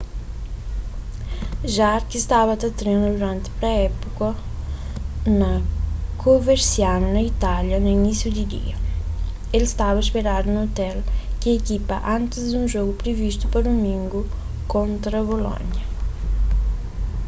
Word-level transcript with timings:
jarque 1.73 2.19
staba 2.25 2.53
ta 2.61 2.69
trena 2.79 3.07
duranti 3.15 3.49
pré-épuka 3.59 4.29
na 5.41 5.51
coverciano 6.23 7.07
na 7.15 7.21
itália 7.33 7.77
na 7.81 7.89
inísiu 7.99 8.29
di 8.33 8.43
dia 8.53 8.75
el 9.55 9.63
staba 9.73 10.01
ôspedadu 10.05 10.47
na 10.51 10.61
ôtel 10.67 10.97
di 11.39 11.47
ikipa 11.59 11.95
antis 12.15 12.43
di 12.49 12.55
un 12.61 12.65
jogu 12.73 12.91
privistu 13.03 13.43
pa 13.49 13.59
dumingu 13.65 14.19
kontra 14.73 15.19
bolônia 15.29 15.85